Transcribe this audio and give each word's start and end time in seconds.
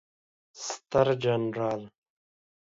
ستر 0.65 1.07
جنرال 1.23 1.81